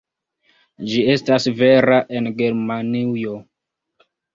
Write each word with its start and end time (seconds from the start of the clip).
Ĝi 0.93 1.03
estas 1.17 1.47
vera 1.61 2.01
en 2.23 2.33
Germanujo. 2.43 3.41